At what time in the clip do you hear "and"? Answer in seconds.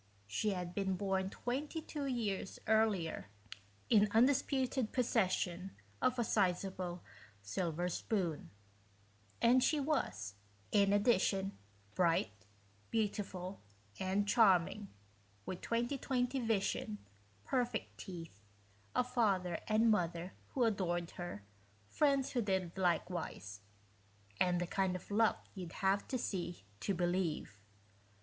9.43-9.63, 13.99-14.27, 19.67-19.91, 24.39-24.59